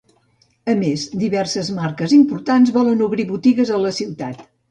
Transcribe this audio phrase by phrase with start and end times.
[0.71, 4.45] A més, diverses marques importants volen obrir botigues a la ciutat.